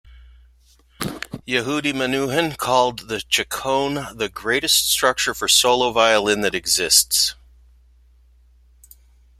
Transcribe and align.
Yehudi 1.47 1.93
Menuhin 1.93 2.57
called 2.57 3.07
the 3.07 3.21
Chaconne 3.29 4.17
"the 4.17 4.29
greatest 4.29 4.89
structure 4.89 5.35
for 5.35 5.47
solo 5.47 5.91
violin 5.91 6.41
that 6.41 6.55
exists". 6.55 7.35